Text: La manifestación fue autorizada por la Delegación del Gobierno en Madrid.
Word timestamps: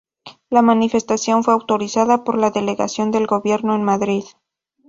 La 0.49 0.63
manifestación 0.63 1.43
fue 1.43 1.53
autorizada 1.53 2.23
por 2.23 2.35
la 2.35 2.49
Delegación 2.49 3.11
del 3.11 3.27
Gobierno 3.27 3.75
en 3.75 3.83
Madrid. 3.83 4.23